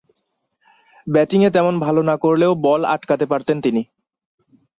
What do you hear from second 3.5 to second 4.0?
তিনি।